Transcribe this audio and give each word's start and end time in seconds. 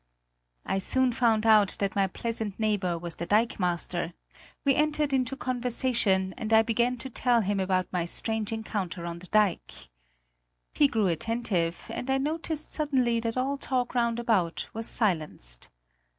I 0.65 0.79
soon 0.79 1.11
found 1.11 1.45
out 1.45 1.77
that 1.77 1.95
my 1.95 2.07
pleasant 2.07 2.59
neighbour 2.59 2.97
was 2.97 3.17
the 3.17 3.27
dikemaster; 3.27 4.13
we 4.65 4.73
entered 4.73 5.13
into 5.13 5.35
conversation, 5.35 6.33
and 6.39 6.51
I 6.51 6.63
began 6.63 6.97
to 6.97 7.09
tell 7.11 7.41
him 7.41 7.59
about 7.59 7.85
my 7.93 8.05
strange 8.05 8.51
encounter 8.51 9.05
on 9.05 9.19
the 9.19 9.27
dike. 9.27 9.91
He 10.73 10.87
grew 10.87 11.05
attentive, 11.05 11.85
and 11.93 12.09
I 12.09 12.17
noticed 12.17 12.73
suddenly 12.73 13.19
that 13.19 13.37
all 13.37 13.57
talk 13.59 13.93
round 13.93 14.17
about 14.17 14.67
was 14.73 14.87
silenced. 14.87 15.69